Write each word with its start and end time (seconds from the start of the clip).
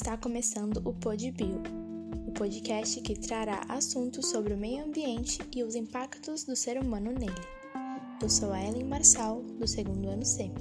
Está 0.00 0.16
começando 0.16 0.76
o 0.84 0.94
PodBio, 0.94 1.60
o 2.24 2.30
podcast 2.30 3.00
que 3.00 3.18
trará 3.18 3.62
assuntos 3.68 4.30
sobre 4.30 4.54
o 4.54 4.56
meio 4.56 4.84
ambiente 4.84 5.40
e 5.52 5.64
os 5.64 5.74
impactos 5.74 6.44
do 6.44 6.54
ser 6.54 6.80
humano 6.80 7.10
nele. 7.10 7.34
Eu 8.22 8.30
sou 8.30 8.52
a 8.52 8.62
Ellen 8.62 8.84
Marçal, 8.84 9.42
do 9.42 9.66
segundo 9.66 10.08
ano 10.08 10.24
C. 10.24 10.52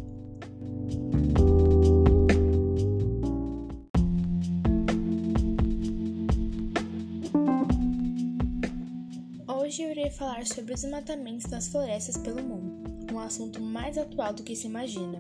Hoje 9.47 9.83
eu 9.83 9.91
irei 9.91 10.09
falar 10.09 10.47
sobre 10.47 10.73
os 10.73 10.81
desmatamentos 10.81 11.45
das 11.45 11.67
florestas 11.67 12.17
pelo 12.17 12.41
mundo, 12.41 13.13
um 13.13 13.19
assunto 13.19 13.61
mais 13.61 13.99
atual 13.99 14.33
do 14.33 14.41
que 14.41 14.55
se 14.55 14.65
imagina. 14.65 15.19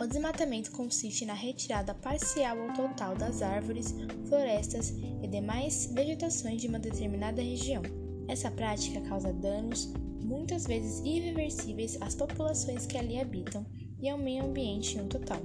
O 0.00 0.06
desmatamento 0.06 0.70
consiste 0.70 1.26
na 1.26 1.34
retirada 1.34 1.92
parcial 1.92 2.56
ou 2.56 2.72
total 2.72 3.16
das 3.16 3.42
árvores, 3.42 3.92
florestas 4.28 4.90
e 4.90 5.26
demais 5.26 5.90
vegetações 5.92 6.60
de 6.60 6.68
uma 6.68 6.78
determinada 6.78 7.42
região. 7.42 7.82
Essa 8.28 8.48
prática 8.48 9.00
causa 9.00 9.32
danos, 9.32 9.92
muitas 10.22 10.66
vezes 10.68 11.00
irreversíveis, 11.04 11.98
às 12.00 12.14
populações 12.14 12.86
que 12.86 12.96
ali 12.96 13.18
habitam 13.18 13.66
e 14.00 14.08
ao 14.08 14.16
meio 14.16 14.44
ambiente 14.44 15.00
um 15.00 15.08
total. 15.08 15.42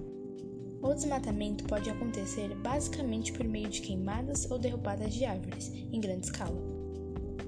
O 0.83 0.93
desmatamento 0.93 1.63
pode 1.63 1.89
acontecer 1.89 2.53
basicamente 2.57 3.33
por 3.33 3.45
meio 3.45 3.69
de 3.69 3.81
queimadas 3.81 4.51
ou 4.51 4.59
derrubadas 4.59 5.15
de 5.15 5.25
árvores, 5.25 5.71
em 5.73 5.99
grande 5.99 6.27
escala. 6.27 6.82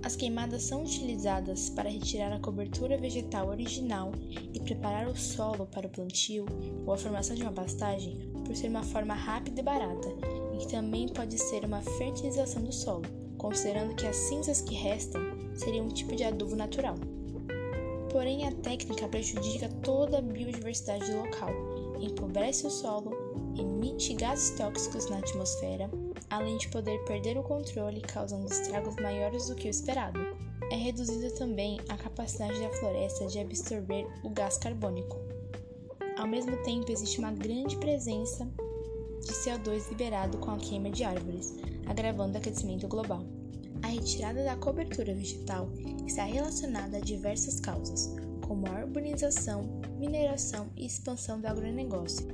As 0.05 0.16
queimadas 0.16 0.62
são 0.62 0.84
utilizadas 0.84 1.68
para 1.68 1.90
retirar 1.90 2.32
a 2.32 2.40
cobertura 2.40 2.95
vegetal 2.95 3.48
original 3.48 4.12
e 4.54 4.59
preparar 4.59 5.08
o 5.08 5.18
solo 5.18 5.66
para 5.66 5.88
o 5.88 5.90
plantio 5.90 6.45
ou 6.86 6.94
a 6.94 6.98
formação 6.98 7.36
de 7.36 7.41
uma 7.41 7.52
pastagem 7.52 8.16
por 8.45 8.56
ser 8.56 8.67
uma 8.67 8.84
forma 8.84 9.16
rápida 9.16 9.62
e 9.62 9.64
barata, 9.64 10.08
e 10.53 10.58
que 10.59 10.67
também 10.67 11.08
pode 11.08 11.36
ser 11.39 11.66
uma 11.66 11.81
fertilização 11.81 12.62
do 12.62 12.72
solo, 12.72 13.02
considerando 13.36 13.95
que 13.95 14.06
as 14.06 14.16
cinzas 14.16 14.62
que 14.62 14.75
restam 14.75 15.23
seriam 15.56 15.88
um 15.88 15.89
tipo 15.89 16.16
de 16.16 16.23
adubo 16.23 16.56
natural. 16.56 16.97
Porém, 18.12 18.47
a 18.47 18.52
técnica 18.52 19.08
prejudica 19.08 19.69
toda 19.81 20.19
a 20.19 20.22
biodiversidade 20.22 21.09
do 21.09 21.17
local, 21.17 21.50
empobrece 22.00 22.67
o 22.67 22.69
solo, 22.69 23.12
emite 23.59 24.14
gases 24.14 24.52
tóxicos 24.52 25.09
na 25.09 25.17
atmosfera 25.17 25.90
além 26.30 26.58
de 26.58 26.67
poder 26.69 26.97
perder 27.05 27.38
o 27.38 27.44
controle, 27.44 28.02
causando 28.02 28.52
estragos 28.52 28.95
maiores 28.95 29.47
do 29.47 29.55
que 29.55 29.67
o 29.67 29.71
esperado. 29.71 30.19
É 30.72 30.75
reduzida 30.75 31.31
também 31.35 31.80
a 31.89 31.97
capacidade 31.97 32.59
da 32.59 32.69
floresta 32.69 33.27
de 33.27 33.39
absorver 33.39 34.07
o 34.23 34.30
gás 34.30 34.57
carbônico. 34.57 35.17
Ao 36.17 36.27
mesmo 36.27 36.57
tempo, 36.63 36.91
existe 36.91 37.19
uma 37.19 37.31
grande 37.31 37.77
presença 37.77 38.47
de 39.22 39.31
CO2 39.31 39.89
liberado 39.89 40.38
com 40.38 40.52
a 40.52 40.57
queima 40.57 40.89
de 40.89 41.03
árvores, 41.03 41.53
agravando 41.85 42.35
o 42.35 42.38
aquecimento 42.38 42.88
global. 42.88 43.23
A 43.83 43.88
retirada 43.88 44.44
da 44.44 44.55
cobertura 44.55 45.13
vegetal 45.13 45.69
está 46.07 46.23
relacionada 46.23 46.97
a 46.97 47.02
diversas 47.02 47.59
causas, 47.59 48.16
como 48.47 48.67
a 48.67 48.85
urbanização, 48.85 49.81
mineração 49.97 50.69
e 50.75 50.85
expansão 50.85 51.39
do 51.39 51.47
agronegócio. 51.47 52.27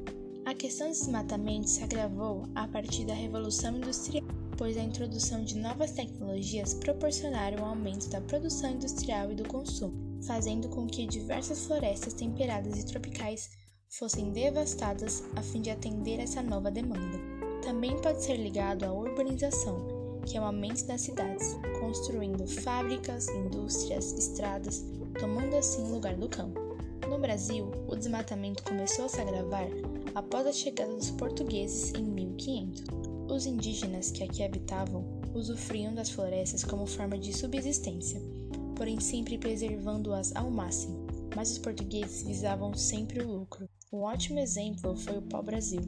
A 0.44 0.56
questão 0.56 0.88
do 0.88 0.94
desmatamento 0.94 1.70
se 1.70 1.84
agravou 1.84 2.44
a 2.56 2.67
partir 2.67 3.06
da 3.06 3.14
Revolução 3.14 3.78
Industrial, 3.78 4.23
pois 4.58 4.75
a 4.75 4.81
introdução 4.81 5.44
de 5.44 5.56
novas 5.56 5.92
tecnologias 5.92 6.73
proporcionaram 6.73 7.61
o 7.61 7.66
aumento 7.66 8.09
da 8.09 8.20
produção 8.22 8.72
industrial 8.72 9.31
e 9.31 9.36
do 9.36 9.47
consumo, 9.47 10.19
fazendo 10.25 10.67
com 10.67 10.88
que 10.88 11.06
diversas 11.06 11.66
florestas 11.66 12.16
temperadas 12.16 12.80
e 12.80 12.86
tropicais 12.86 13.52
fossem 13.88 14.31
devastadas 14.31 15.23
a 15.36 15.44
fim 15.44 15.62
de 15.62 15.69
atender 15.69 16.19
essa 16.19 16.42
nova 16.42 16.72
demanda. 16.72 17.19
Também 17.62 18.02
pode 18.02 18.23
ser 18.23 18.38
ligado 18.38 18.84
à 18.84 18.92
urbanização, 18.92 20.22
que 20.25 20.38
é 20.38 20.41
o 20.41 20.46
aumento 20.46 20.88
das 20.88 21.01
cidades, 21.01 21.56
construindo 21.80 22.47
fábricas, 22.47 23.28
indústrias, 23.30 24.12
estradas, 24.13 24.84
tomando 25.19 25.56
assim 25.56 25.84
o 25.84 25.94
lugar 25.94 26.16
do 26.16 26.28
campo. 26.28 26.59
No 27.07 27.19
Brasil, 27.19 27.69
o 27.88 27.96
desmatamento 27.96 28.63
começou 28.63 29.06
a 29.06 29.09
se 29.09 29.19
agravar 29.22 29.68
após 30.16 30.47
a 30.47 30.51
chegada 30.51 30.94
dos 30.94 31.11
portugueses 31.11 31.94
em 31.94 32.03
1500. 32.03 32.83
Os 33.29 33.45
indígenas 33.45 34.11
que 34.11 34.23
aqui 34.23 34.44
habitavam 34.44 35.22
usufruíam 35.33 35.94
das 35.94 36.09
florestas 36.09 36.63
como 36.63 36.85
forma 36.85 37.17
de 37.17 37.33
subsistência, 37.33 38.21
porém 38.75 39.00
sempre 39.00 39.38
preservando-as 39.38 40.35
ao 40.35 40.51
máximo, 40.51 41.05
mas 41.35 41.51
os 41.51 41.57
portugueses 41.57 42.23
visavam 42.23 42.73
sempre 42.73 43.21
o 43.21 43.31
lucro. 43.31 43.69
Um 43.91 44.00
ótimo 44.00 44.39
exemplo 44.39 44.95
foi 44.95 45.17
o 45.17 45.21
pau-brasil. 45.21 45.81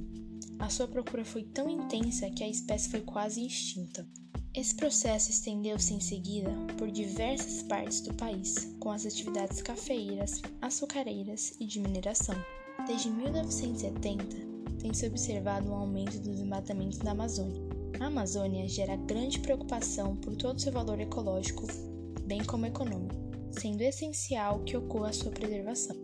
A 0.59 0.69
sua 0.69 0.88
procura 0.88 1.25
foi 1.25 1.44
tão 1.44 1.69
intensa 1.69 2.29
que 2.29 2.44
a 2.44 2.50
espécie 2.50 2.89
foi 2.89 3.01
quase 3.01 3.45
extinta. 3.45 4.07
Esse 4.56 4.75
processo 4.75 5.31
estendeu-se 5.31 5.94
em 5.94 6.00
seguida 6.00 6.51
por 6.78 6.91
diversas 6.91 7.63
partes 7.63 8.01
do 8.01 8.13
país, 8.13 8.75
com 8.79 8.91
as 8.91 9.06
atividades 9.06 9.62
cafeeiras, 9.62 10.41
açucareiras 10.62 11.53
e 11.59 11.66
de 11.66 11.79
mineração. 11.79 12.35
Desde 12.88 13.09
1970, 13.09 14.25
tem-se 14.79 15.07
observado 15.07 15.72
um 15.72 15.75
aumento 15.75 16.19
dos 16.19 16.35
desmatamentos 16.35 17.00
na 17.00 17.11
Amazônia. 17.11 17.61
A 18.00 18.07
Amazônia 18.07 18.67
gera 18.67 18.97
grande 18.97 19.39
preocupação 19.39 20.17
por 20.17 20.35
todo 20.35 20.59
seu 20.59 20.73
valor 20.73 21.00
ecológico, 21.00 21.66
bem 22.25 22.44
como 22.44 22.66
econômico, 22.66 23.16
sendo 23.51 23.81
essencial 23.81 24.59
que 24.66 24.75
ocorra 24.75 25.09
a 25.09 25.13
sua 25.13 25.31
preservação. 25.31 25.95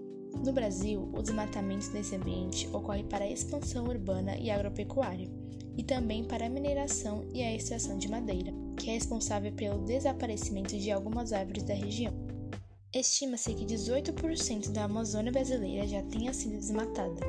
No 0.45 0.53
Brasil, 0.53 1.09
o 1.13 1.21
desmatamento 1.21 1.91
desse 1.91 2.15
ambiente 2.15 2.69
ocorre 2.71 3.03
para 3.03 3.25
a 3.25 3.31
expansão 3.31 3.85
urbana 3.85 4.37
e 4.37 4.49
agropecuária, 4.49 5.29
e 5.77 5.83
também 5.83 6.23
para 6.23 6.45
a 6.45 6.49
mineração 6.49 7.25
e 7.33 7.41
a 7.41 7.53
extração 7.53 7.97
de 7.97 8.07
madeira, 8.07 8.53
que 8.77 8.89
é 8.89 8.93
responsável 8.93 9.51
pelo 9.51 9.83
desaparecimento 9.83 10.77
de 10.77 10.91
algumas 10.91 11.33
árvores 11.33 11.63
da 11.63 11.73
região. 11.73 12.13
Estima-se 12.91 13.53
que 13.53 13.65
18% 13.65 14.71
da 14.71 14.85
Amazônia 14.85 15.31
brasileira 15.31 15.85
já 15.85 16.01
tenha 16.01 16.33
sido 16.33 16.57
desmatada 16.57 17.21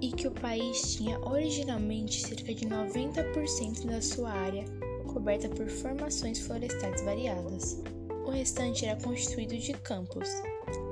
e 0.00 0.12
que 0.12 0.28
o 0.28 0.30
país 0.30 0.94
tinha 0.94 1.18
originalmente 1.18 2.20
cerca 2.20 2.54
de 2.54 2.64
90% 2.64 3.86
da 3.86 4.00
sua 4.00 4.30
área 4.30 4.64
coberta 5.12 5.48
por 5.48 5.68
formações 5.68 6.38
florestais 6.38 7.02
variadas. 7.02 7.82
O 8.24 8.30
restante 8.30 8.86
era 8.86 9.00
constituído 9.02 9.58
de 9.58 9.72
campos, 9.72 10.28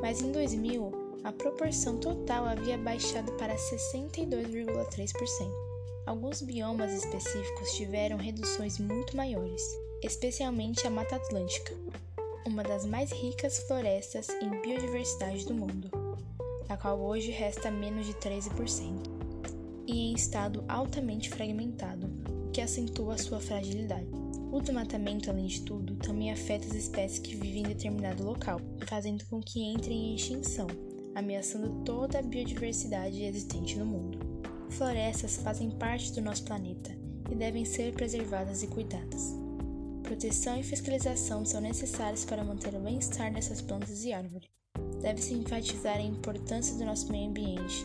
mas 0.02 0.20
em 0.20 0.32
2000 0.32 1.20
a 1.22 1.30
proporção 1.30 2.00
total 2.00 2.44
havia 2.44 2.76
baixado 2.76 3.30
para 3.34 3.54
62,3%. 3.54 5.12
Alguns 6.06 6.42
biomas 6.42 6.92
específicos 6.92 7.70
tiveram 7.72 8.16
reduções 8.16 8.80
muito 8.80 9.16
maiores, 9.16 9.62
especialmente 10.02 10.84
a 10.88 10.90
Mata 10.90 11.14
Atlântica, 11.14 11.72
uma 12.48 12.62
das 12.62 12.86
mais 12.86 13.12
ricas 13.12 13.58
florestas 13.58 14.26
em 14.40 14.48
biodiversidade 14.62 15.44
do 15.44 15.54
mundo, 15.54 15.90
a 16.66 16.76
qual 16.78 16.98
hoje 16.98 17.30
resta 17.30 17.70
menos 17.70 18.06
de 18.06 18.14
13%, 18.14 19.02
e 19.86 20.10
em 20.10 20.14
estado 20.14 20.64
altamente 20.66 21.28
fragmentado, 21.28 22.10
o 22.46 22.50
que 22.50 22.62
acentua 22.62 23.18
sua 23.18 23.38
fragilidade. 23.38 24.08
O 24.50 24.62
desmatamento, 24.62 25.30
além 25.30 25.46
de 25.46 25.60
tudo, 25.60 25.94
também 25.96 26.32
afeta 26.32 26.66
as 26.66 26.74
espécies 26.74 27.18
que 27.18 27.36
vivem 27.36 27.60
em 27.60 27.68
determinado 27.68 28.24
local, 28.24 28.58
fazendo 28.86 29.26
com 29.26 29.40
que 29.42 29.60
entrem 29.60 30.12
em 30.12 30.14
extinção, 30.14 30.66
ameaçando 31.14 31.84
toda 31.84 32.18
a 32.18 32.22
biodiversidade 32.22 33.22
existente 33.22 33.78
no 33.78 33.84
mundo. 33.84 34.18
Florestas 34.70 35.36
fazem 35.36 35.70
parte 35.70 36.12
do 36.12 36.22
nosso 36.22 36.44
planeta 36.44 36.96
e 37.30 37.34
devem 37.34 37.66
ser 37.66 37.92
preservadas 37.92 38.62
e 38.62 38.66
cuidadas. 38.68 39.37
Proteção 40.08 40.58
e 40.58 40.62
fiscalização 40.62 41.44
são 41.44 41.60
necessárias 41.60 42.24
para 42.24 42.42
manter 42.42 42.74
o 42.74 42.80
bem-estar 42.80 43.30
dessas 43.30 43.60
plantas 43.60 44.04
e 44.04 44.12
árvores. 44.14 44.48
Deve-se 45.02 45.34
enfatizar 45.34 45.98
a 45.98 46.00
importância 46.00 46.74
do 46.76 46.86
nosso 46.86 47.12
meio 47.12 47.28
ambiente 47.28 47.84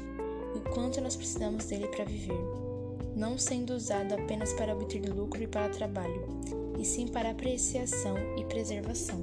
e 0.55 0.57
o 0.57 0.61
quanto 0.73 1.01
nós 1.01 1.17
precisamos 1.17 1.65
dele 1.65 1.89
para 1.89 2.05
viver, 2.05 2.39
não 3.13 3.37
sendo 3.37 3.73
usado 3.73 4.13
apenas 4.13 4.53
para 4.53 4.73
obter 4.73 5.05
lucro 5.09 5.43
e 5.43 5.47
para 5.47 5.67
trabalho, 5.67 6.25
e 6.79 6.85
sim 6.85 7.09
para 7.09 7.31
apreciação 7.31 8.15
e 8.37 8.45
preservação. 8.45 9.19